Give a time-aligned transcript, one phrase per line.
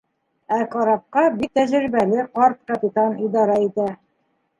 [0.55, 3.87] Ә карапҡа бик тәжрибәле ҡарт капитан идара итә.